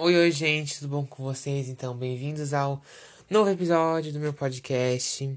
[0.00, 1.68] Oi, oi, gente, tudo bom com vocês?
[1.68, 2.80] Então, bem-vindos ao
[3.28, 5.28] novo episódio do meu podcast.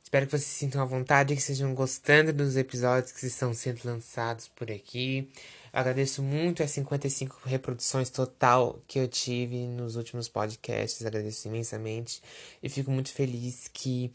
[0.00, 3.80] Espero que vocês se sintam à vontade, que estejam gostando dos episódios que estão sendo
[3.84, 5.28] lançados por aqui.
[5.72, 12.22] Eu agradeço muito as 55 reproduções total que eu tive nos últimos podcasts, agradeço imensamente
[12.62, 14.12] e fico muito feliz que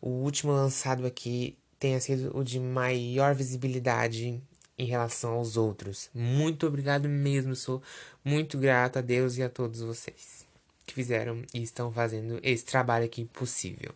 [0.00, 4.42] o último lançado aqui tenha sido o de maior visibilidade
[4.78, 6.10] em relação aos outros.
[6.14, 7.82] Muito obrigado mesmo, sou
[8.24, 10.46] muito grato a Deus e a todos vocês
[10.86, 13.92] que fizeram e estão fazendo esse trabalho aqui possível.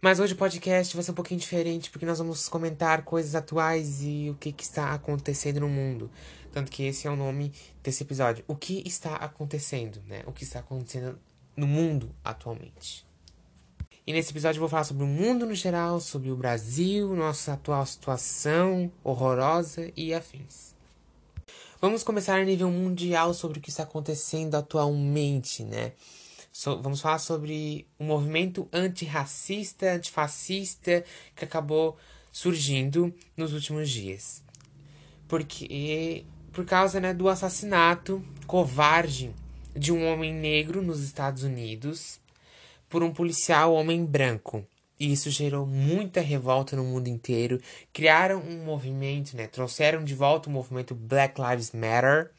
[0.00, 4.02] Mas hoje o podcast vai ser um pouquinho diferente, porque nós vamos comentar coisas atuais
[4.02, 6.10] e o que, que está acontecendo no mundo.
[6.52, 7.52] Tanto que esse é o nome
[7.82, 8.44] desse episódio.
[8.46, 10.22] O que está acontecendo, né?
[10.26, 11.18] O que está acontecendo
[11.56, 13.06] no mundo atualmente.
[14.06, 17.54] E nesse episódio eu vou falar sobre o mundo no geral, sobre o Brasil, nossa
[17.54, 20.74] atual situação horrorosa e afins.
[21.80, 25.92] Vamos começar a nível mundial sobre o que está acontecendo atualmente, né?
[26.52, 31.02] So, vamos falar sobre o movimento antirracista, antifascista
[31.34, 31.96] que acabou
[32.30, 34.42] surgindo nos últimos dias.
[35.26, 39.34] Porque por causa né, do assassinato covarde
[39.74, 42.22] de um homem negro nos Estados Unidos
[42.94, 44.64] por um policial homem branco.
[45.00, 47.60] E isso gerou muita revolta no mundo inteiro.
[47.92, 49.48] Criaram um movimento, né?
[49.48, 52.30] Trouxeram de volta o movimento Black Lives Matter,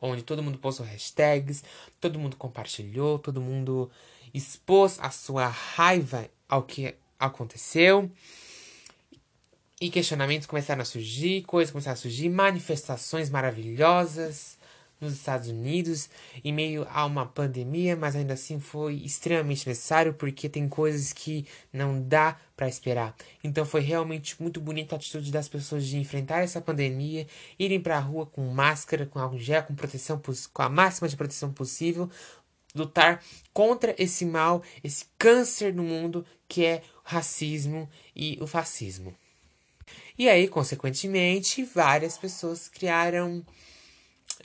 [0.00, 1.64] onde todo mundo postou hashtags,
[2.00, 3.90] todo mundo compartilhou, todo mundo
[4.32, 8.08] expôs a sua raiva ao que aconteceu.
[9.80, 14.57] E questionamentos começaram a surgir, coisas começaram a surgir, manifestações maravilhosas
[15.00, 16.08] nos Estados Unidos
[16.44, 21.46] em meio a uma pandemia, mas ainda assim foi extremamente necessário porque tem coisas que
[21.72, 23.14] não dá para esperar.
[23.42, 27.26] Então foi realmente muito bonita a atitude das pessoas de enfrentar essa pandemia,
[27.58, 30.20] irem para a rua com máscara, com álcool gel, com proteção
[30.52, 32.10] com a máxima de proteção possível,
[32.74, 39.14] lutar contra esse mal, esse câncer no mundo que é o racismo e o fascismo.
[40.18, 43.44] E aí, consequentemente, várias pessoas criaram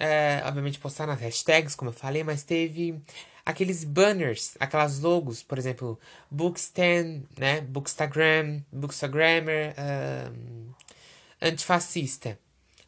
[0.03, 3.01] é, obviamente, postar nas hashtags, como eu falei, mas teve
[3.45, 5.97] aqueles banners, aquelas logos, por exemplo,
[6.29, 7.61] Bookstand, né?
[7.61, 10.73] Bookstagram, Bookstagrammer, um,
[11.41, 12.37] antifascista.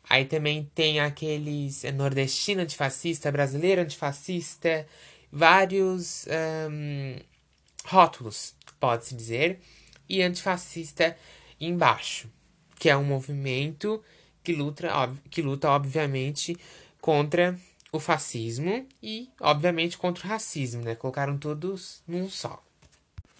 [0.09, 4.85] Aí também tem aqueles é, nordestino antifascista, brasileiro antifascista,
[5.31, 6.25] vários
[6.69, 7.15] um,
[7.85, 9.61] rótulos, pode-se dizer,
[10.09, 11.15] e antifascista
[11.61, 12.29] embaixo,
[12.77, 14.03] que é um movimento
[14.43, 14.89] que luta,
[15.29, 16.55] que luta obviamente,
[17.05, 17.55] contra
[17.91, 20.95] o fascismo e, obviamente, contra o racismo, né?
[20.95, 22.63] Colocaram todos num só.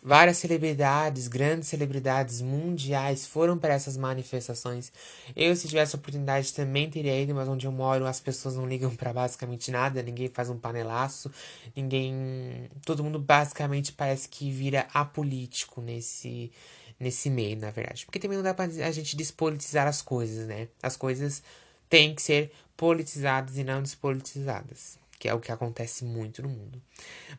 [0.04, 4.94] Várias celebridades, grandes celebridades mundiais foram para essas manifestações.
[5.36, 8.68] Eu, se tivesse a oportunidade, também teria ido, mas onde eu moro as pessoas não
[8.68, 11.32] ligam para basicamente nada, ninguém faz um panelaço,
[11.76, 12.70] ninguém.
[12.86, 16.52] Todo mundo basicamente parece que vira apolítico nesse,
[17.00, 18.06] nesse meio, na verdade.
[18.06, 20.68] Porque também não dá pra a gente despolitizar as coisas, né?
[20.84, 21.42] As coisas
[21.90, 26.82] têm que ser politizadas e não despolitizadas, que é o que acontece muito no mundo.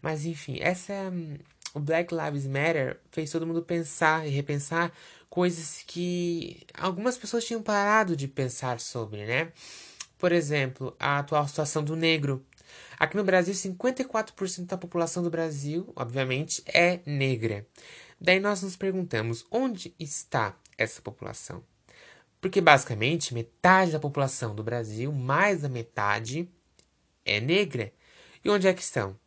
[0.02, 1.12] Mas enfim, essa
[1.76, 4.90] o Black Lives Matter fez todo mundo pensar e repensar
[5.28, 9.52] coisas que algumas pessoas tinham parado de pensar sobre, né?
[10.18, 12.42] Por exemplo, a atual situação do negro.
[12.98, 17.66] Aqui no Brasil, 54% da população do Brasil, obviamente, é negra.
[18.18, 21.62] Daí nós nos perguntamos: onde está essa população?
[22.46, 26.48] Porque basicamente metade da população do Brasil, mais da metade,
[27.24, 27.92] é negra.
[28.44, 29.18] E onde é que estão?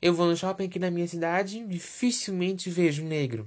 [0.00, 3.46] Eu vou no shopping aqui na minha cidade, dificilmente vejo um negro.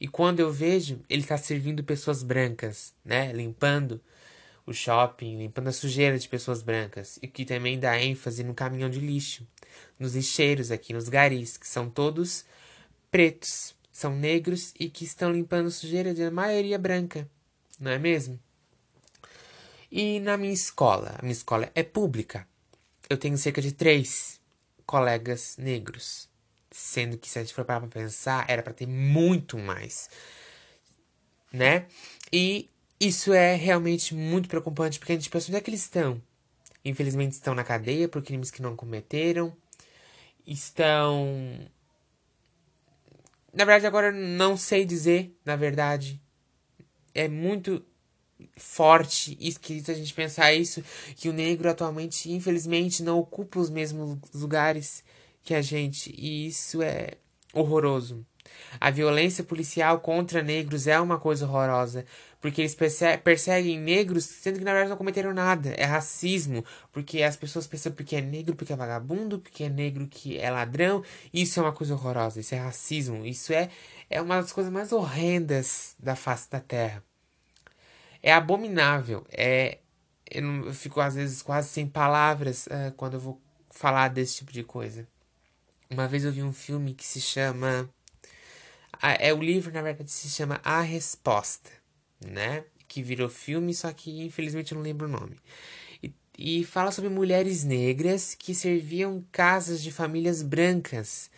[0.00, 3.32] E quando eu vejo, ele está servindo pessoas brancas, né?
[3.32, 4.00] Limpando
[4.64, 7.18] o shopping, limpando a sujeira de pessoas brancas.
[7.20, 9.44] E que também dá ênfase no caminhão de lixo,
[9.98, 12.44] nos lixeiros aqui, nos garis, que são todos
[13.10, 17.28] pretos, são negros e que estão limpando sujeira de maioria branca
[17.78, 18.38] não é mesmo?
[19.90, 22.46] E na minha escola, a minha escola é pública.
[23.08, 24.40] Eu tenho cerca de três
[24.84, 26.28] colegas negros.
[26.70, 30.10] Sendo que, se a gente for parar pra pensar, era para ter muito mais.
[31.50, 31.86] Né?
[32.30, 32.68] E
[33.00, 36.20] isso é realmente muito preocupante, porque a gente pensa onde é que eles estão.
[36.84, 39.56] Infelizmente, estão na cadeia por crimes que não cometeram.
[40.46, 41.58] Estão.
[43.52, 46.20] Na verdade, agora não sei dizer, na verdade,
[47.18, 47.82] é muito
[48.56, 50.82] forte e esquisito a gente pensar isso,
[51.16, 55.02] que o negro atualmente, infelizmente, não ocupa os mesmos lugares
[55.42, 57.14] que a gente, e isso é
[57.52, 58.24] horroroso.
[58.80, 62.04] A violência policial contra negros é uma coisa horrorosa,
[62.40, 62.76] porque eles
[63.24, 65.70] perseguem negros sendo que na verdade não cometeram nada.
[65.76, 70.06] É racismo, porque as pessoas pensam porque é negro, porque é vagabundo, porque é negro
[70.06, 71.02] que é ladrão.
[71.32, 73.68] Isso é uma coisa horrorosa, isso é racismo, isso é,
[74.08, 77.07] é uma das coisas mais horrendas da face da terra.
[78.22, 79.78] É abominável, é.
[80.30, 84.36] Eu, não, eu fico às vezes quase sem palavras uh, quando eu vou falar desse
[84.36, 85.08] tipo de coisa.
[85.90, 87.88] Uma vez eu vi um filme que se chama.
[89.00, 91.70] É o livro, na verdade, se chama A Resposta,
[92.20, 92.64] né?
[92.86, 95.36] Que virou filme, só que infelizmente eu não lembro o nome.
[96.36, 101.30] E fala sobre mulheres negras que serviam casas de famílias brancas.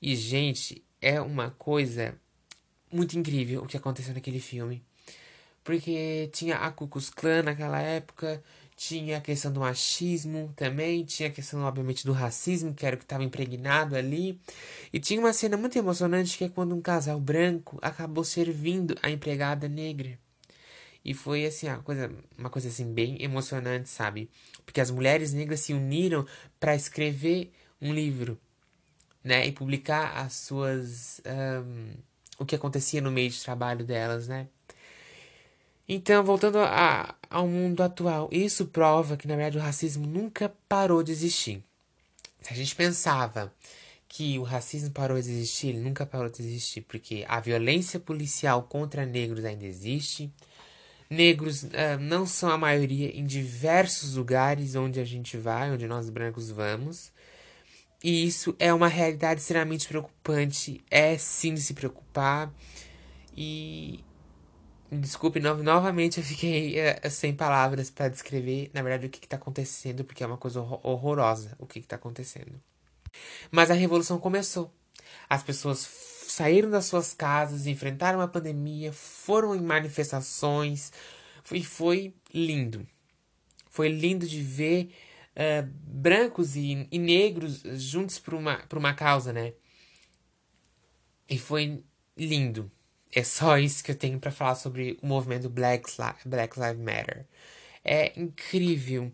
[0.00, 2.14] E, gente, é uma coisa
[2.90, 4.82] muito incrível o que aconteceu naquele filme.
[5.64, 8.42] Porque tinha a Ku Klux Klan naquela época,
[8.78, 12.98] tinha a questão do machismo também, tinha a questão, obviamente, do racismo, que era o
[12.98, 14.40] que estava impregnado ali.
[14.92, 19.10] E tinha uma cena muito emocionante que é quando um casal branco acabou servindo a
[19.10, 20.18] empregada negra.
[21.04, 24.30] E foi assim, uma coisa, uma coisa assim bem emocionante, sabe?
[24.64, 26.26] Porque as mulheres negras se uniram
[26.60, 28.38] para escrever um livro,
[29.24, 29.46] né?
[29.46, 31.20] E publicar as suas.
[31.26, 31.94] Um,
[32.38, 34.48] o que acontecia no meio de trabalho delas, né?
[35.88, 41.02] Então, voltando a, ao mundo atual, isso prova que, na verdade, o racismo nunca parou
[41.02, 41.62] de existir.
[42.42, 43.52] Se a gente pensava
[44.06, 48.62] que o racismo parou de existir, ele nunca parou de existir, porque a violência policial
[48.64, 50.30] contra negros ainda existe.
[51.08, 56.10] Negros uh, não são a maioria em diversos lugares onde a gente vai, onde nós
[56.10, 57.10] brancos vamos.
[58.04, 60.82] E isso é uma realidade extremamente preocupante.
[60.90, 62.52] É sim de se preocupar.
[63.36, 64.04] E
[64.90, 69.36] Desculpe, no, novamente eu fiquei é, sem palavras para descrever, na verdade, o que, está
[69.36, 72.60] acontecendo, porque é uma coisa horrorosa o que, está acontecendo.
[73.50, 74.72] Mas a revolução começou.
[75.28, 75.80] As pessoas
[76.26, 80.90] saíram das suas casas, enfrentaram a pandemia, foram em manifestações,
[81.52, 82.86] e foi lindo.
[83.70, 84.90] Foi lindo de ver
[85.34, 89.52] uh, brancos e, e, negros juntos por uma, por uma causa, né?
[91.28, 91.84] E foi
[92.16, 92.70] lindo.
[93.12, 95.90] É só isso que eu tenho para falar sobre o movimento Black,
[96.26, 97.26] Black Lives Matter.
[97.84, 99.10] É incrível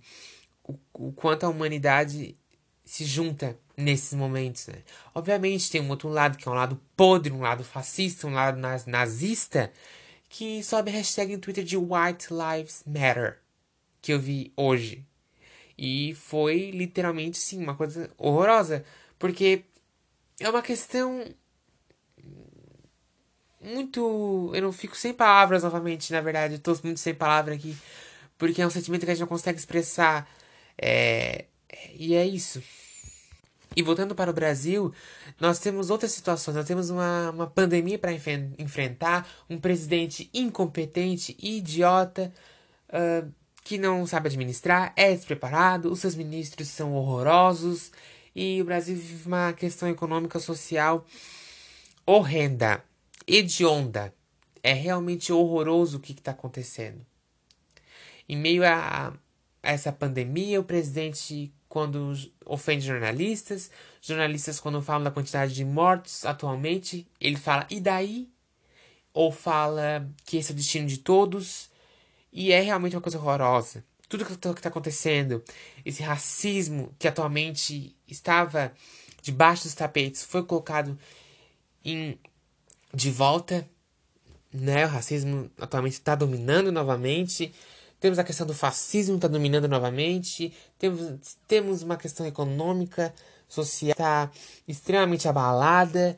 [0.64, 2.37] o, o quanto a humanidade
[2.85, 4.82] se junta nesses momentos, né?
[5.14, 8.58] Obviamente tem um outro lado, que é um lado podre, um lado fascista, um lado
[8.87, 9.73] nazista,
[10.29, 13.38] que sobe a hashtag no Twitter de White Lives Matter,
[14.02, 15.05] que eu vi hoje.
[15.76, 18.85] E foi literalmente, sim, uma coisa horrorosa,
[19.19, 19.64] porque
[20.41, 21.25] é uma questão
[23.64, 24.50] muito.
[24.55, 26.55] Eu não fico sem palavras novamente, na verdade.
[26.55, 27.76] Eu tô muito sem palavras aqui.
[28.38, 30.28] Porque é um sentimento que a gente não consegue expressar.
[30.76, 31.46] É...
[31.94, 32.62] E é isso.
[33.76, 34.93] E voltando para o Brasil,
[35.40, 36.56] nós temos outras situações.
[36.56, 42.32] Nós temos uma, uma pandemia para enfrentar, um presidente incompetente, idiota,
[42.90, 43.28] uh,
[43.64, 47.90] que não sabe administrar, é despreparado, os seus ministros são horrorosos
[48.37, 51.05] e o Brasil vive uma questão econômica social
[52.06, 52.84] horrenda
[53.26, 54.14] hedionda.
[54.62, 57.04] É realmente horroroso o que está acontecendo.
[58.28, 59.12] Em meio a, a,
[59.62, 62.14] essa pandemia, o presidente, quando
[62.46, 68.28] ofende jornalistas, jornalistas, quando falam da quantidade de mortos atualmente, ele fala, e daí?
[69.12, 71.68] Ou fala que esse é o destino de todos.
[72.32, 73.84] E é realmente uma coisa horrorosa.
[74.08, 75.42] Tudo que está acontecendo,
[75.84, 78.72] esse racismo que atualmente estava
[79.22, 80.98] debaixo dos tapetes, foi colocado
[81.84, 82.19] em
[82.94, 83.69] de volta,
[84.53, 84.86] né?
[84.86, 87.53] O racismo atualmente está dominando novamente.
[87.98, 90.53] Temos a questão do fascismo está dominando novamente.
[90.79, 93.15] Temos, temos uma questão econômica,
[93.48, 94.31] social está
[94.69, 96.17] extremamente abalada.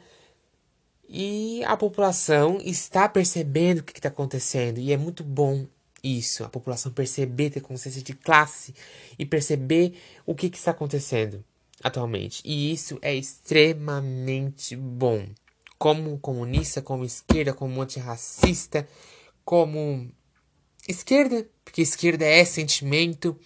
[1.08, 4.78] E a população está percebendo o que está acontecendo.
[4.78, 5.66] E é muito bom
[6.02, 8.74] isso, a população perceber, ter consciência de classe
[9.18, 11.44] e perceber o que, que está acontecendo
[11.82, 12.42] atualmente.
[12.44, 15.26] E isso é extremamente bom
[15.78, 18.88] como comunista, como esquerda, como antirracista,
[19.44, 20.10] como
[20.88, 23.38] esquerda, porque esquerda é sentimento.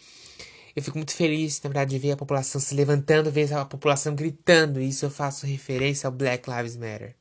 [0.74, 4.14] Eu fico muito feliz, na verdade, de ver a população se levantando, ver a população
[4.14, 4.80] gritando.
[4.80, 7.16] E isso eu faço referência ao Black Lives Matter.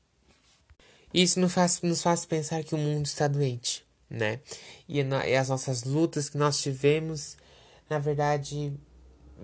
[1.13, 4.39] Isso nos faz, nos faz pensar que o mundo está doente, né?
[4.87, 7.35] E, e as nossas lutas que nós tivemos,
[7.89, 8.71] na verdade,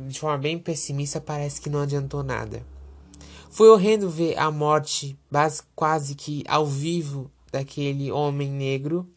[0.07, 2.63] de forma bem pessimista, parece que não adiantou nada.
[3.55, 5.17] Foi horrendo ver a morte
[5.73, 9.09] quase que ao vivo daquele homem negro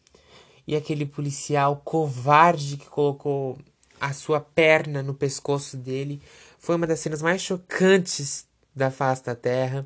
[0.65, 3.57] e aquele policial covarde que colocou
[3.99, 6.21] a sua perna no pescoço dele.
[6.57, 9.85] Foi uma das cenas mais chocantes da face da terra.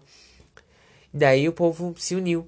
[1.12, 2.48] Daí o povo se uniu,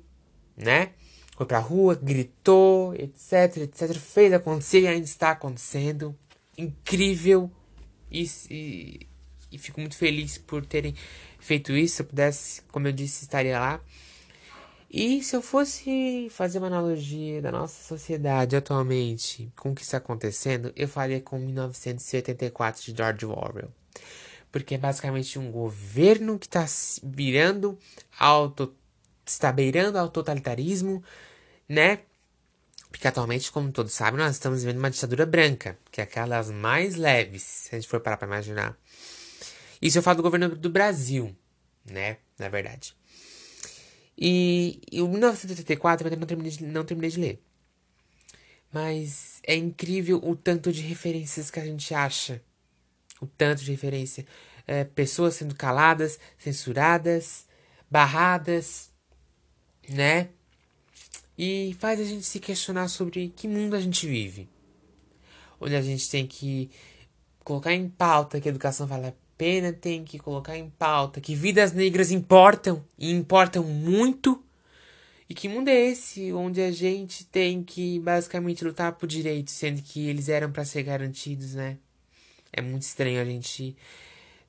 [0.55, 0.91] né?
[1.35, 3.95] Foi pra rua, gritou, etc, etc.
[3.95, 6.15] Fez acontecer e ainda está acontecendo.
[6.55, 7.49] Incrível.
[8.11, 9.07] E, e,
[9.51, 10.93] e fico muito feliz por terem
[11.45, 11.97] feito isso.
[11.97, 13.81] Se eu pudesse, como eu disse, estaria lá.
[14.89, 19.97] E se eu fosse fazer uma analogia da nossa sociedade atualmente com o que está
[19.97, 23.69] acontecendo, eu faria com 1984 de George Orwell.
[24.51, 26.65] Porque é basicamente um governo que está
[27.03, 27.77] virando
[28.17, 28.73] auto,
[29.25, 31.03] está beirando ao totalitarismo,
[31.67, 31.99] né?
[32.89, 36.95] Porque atualmente, como todos sabem, nós estamos vivendo uma ditadura branca, que é aquelas mais
[36.95, 38.77] leves, se a gente for parar para imaginar.
[39.85, 41.35] Isso eu falo do governo do Brasil,
[41.85, 42.17] né?
[42.39, 42.95] Na verdade.
[44.17, 47.43] E, e o 1984 eu de, não terminei de ler.
[48.73, 52.41] Mas é incrível o tanto de referências que a gente acha.
[53.21, 54.25] O tanto de referência.
[54.65, 57.45] É, pessoas sendo caladas, censuradas,
[57.87, 58.89] barradas,
[59.87, 60.29] né?
[61.37, 64.49] E faz a gente se questionar sobre que mundo a gente vive.
[65.61, 66.71] Onde a gente tem que
[67.43, 71.35] colocar em pauta que a educação vale a pena tem que colocar em pauta que
[71.35, 74.41] vidas negras importam e importam muito.
[75.27, 79.81] E que mundo é esse onde a gente tem que basicamente lutar por direitos, sendo
[79.81, 81.77] que eles eram para ser garantidos, né?
[82.53, 83.75] É muito estranho a gente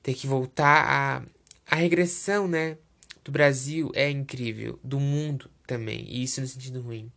[0.03, 1.23] ter que voltar a
[1.69, 2.77] a regressão, né,
[3.23, 7.11] do Brasil é incrível, do mundo também, e isso no sentido ruim.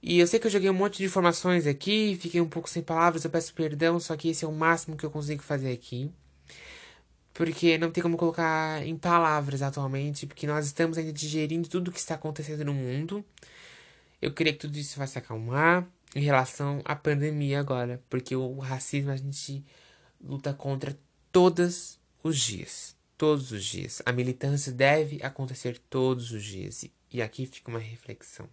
[0.00, 2.80] E eu sei que eu joguei um monte de informações aqui, fiquei um pouco sem
[2.80, 6.12] palavras, eu peço perdão, só que esse é o máximo que eu consigo fazer aqui
[7.38, 11.92] porque não tem como colocar em palavras atualmente, porque nós estamos ainda digerindo tudo o
[11.92, 13.24] que está acontecendo no mundo.
[14.20, 15.86] Eu queria que tudo isso vai se acalmar
[16.16, 19.64] em relação à pandemia agora, porque o racismo a gente
[20.20, 20.98] luta contra
[21.30, 22.96] todos os dias.
[23.16, 24.02] Todos os dias.
[24.04, 26.84] A militância deve acontecer todos os dias.
[27.12, 28.48] E aqui fica uma reflexão.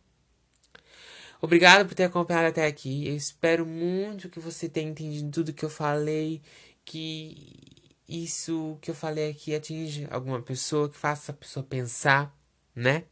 [1.41, 3.07] Obrigado por ter acompanhado até aqui.
[3.07, 6.41] Eu espero muito que você tenha entendido tudo que eu falei,
[6.83, 7.74] que
[8.07, 12.35] isso que eu falei aqui atinge alguma pessoa, que faça a pessoa pensar,
[12.75, 13.03] né?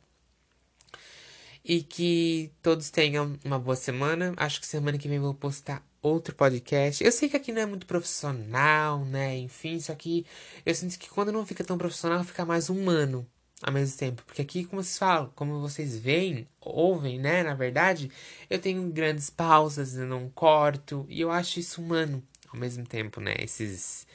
[1.64, 4.34] E que todos tenham uma boa semana.
[4.38, 7.04] Acho que semana que vem vou postar outro podcast.
[7.04, 9.38] Eu sei que aqui não é muito profissional, né?
[9.38, 10.26] Enfim, só que
[10.66, 13.26] eu sinto que quando não fica tão profissional, fica mais humano
[13.64, 14.24] ao mesmo tempo.
[14.26, 17.44] Porque aqui, como vocês falam, como vocês veem, ouvem, né?
[17.44, 18.12] Na verdade,
[18.50, 21.06] eu tenho grandes pausas, eu não corto.
[21.10, 23.36] E eu acho isso humano ao mesmo tempo, né?
[23.40, 24.06] Esses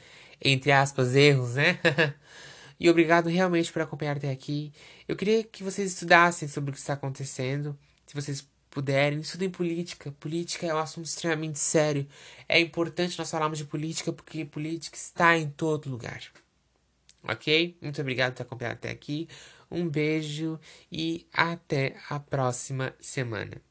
[0.41, 1.79] entre aspas, erros, né?
[2.79, 4.71] e obrigado realmente por acompanhar até aqui.
[5.07, 7.77] Eu queria que vocês estudassem sobre o que está acontecendo.
[8.05, 10.11] Se vocês puderem, estudem política.
[10.13, 12.07] Política é um assunto extremamente sério.
[12.47, 16.21] É importante nós falarmos de política porque política está em todo lugar.
[17.23, 17.77] Ok?
[17.81, 19.27] Muito obrigado por ter acompanhado até aqui.
[19.69, 20.59] Um beijo
[20.91, 23.68] e até a próxima semana.